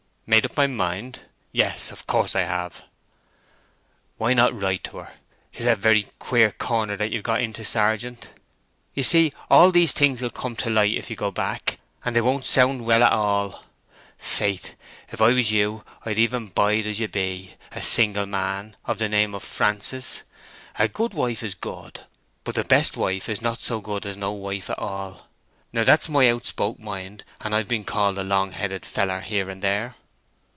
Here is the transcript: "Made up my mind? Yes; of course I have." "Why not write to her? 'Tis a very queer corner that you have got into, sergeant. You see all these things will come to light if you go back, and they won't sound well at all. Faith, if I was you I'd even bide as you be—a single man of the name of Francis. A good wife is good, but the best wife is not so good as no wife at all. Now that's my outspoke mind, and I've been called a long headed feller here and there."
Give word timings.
"Made 0.27 0.45
up 0.45 0.55
my 0.55 0.65
mind? 0.65 1.23
Yes; 1.51 1.91
of 1.91 2.07
course 2.07 2.37
I 2.37 2.43
have." 2.43 2.85
"Why 4.17 4.33
not 4.33 4.57
write 4.57 4.85
to 4.85 4.99
her? 4.99 5.11
'Tis 5.51 5.65
a 5.65 5.75
very 5.75 6.07
queer 6.19 6.53
corner 6.53 6.95
that 6.95 7.11
you 7.11 7.17
have 7.17 7.25
got 7.25 7.41
into, 7.41 7.65
sergeant. 7.65 8.29
You 8.93 9.03
see 9.03 9.33
all 9.49 9.71
these 9.71 9.91
things 9.91 10.21
will 10.21 10.29
come 10.29 10.55
to 10.57 10.69
light 10.69 10.95
if 10.97 11.09
you 11.09 11.17
go 11.17 11.31
back, 11.31 11.79
and 12.05 12.15
they 12.15 12.21
won't 12.21 12.45
sound 12.45 12.85
well 12.85 13.03
at 13.03 13.11
all. 13.11 13.65
Faith, 14.17 14.75
if 15.11 15.19
I 15.21 15.31
was 15.33 15.51
you 15.51 15.83
I'd 16.05 16.17
even 16.17 16.47
bide 16.47 16.87
as 16.87 16.97
you 16.97 17.09
be—a 17.09 17.81
single 17.81 18.25
man 18.25 18.77
of 18.85 18.99
the 18.99 19.09
name 19.09 19.35
of 19.35 19.43
Francis. 19.43 20.23
A 20.79 20.87
good 20.87 21.13
wife 21.13 21.43
is 21.43 21.55
good, 21.55 22.05
but 22.45 22.55
the 22.55 22.63
best 22.63 22.95
wife 22.95 23.27
is 23.27 23.41
not 23.41 23.59
so 23.61 23.81
good 23.81 24.05
as 24.05 24.15
no 24.15 24.31
wife 24.31 24.69
at 24.69 24.79
all. 24.79 25.27
Now 25.73 25.83
that's 25.83 26.07
my 26.07 26.27
outspoke 26.29 26.79
mind, 26.79 27.25
and 27.41 27.53
I've 27.53 27.67
been 27.67 27.83
called 27.83 28.17
a 28.17 28.23
long 28.23 28.53
headed 28.53 28.85
feller 28.85 29.19
here 29.19 29.49
and 29.49 29.61
there." 29.61 29.95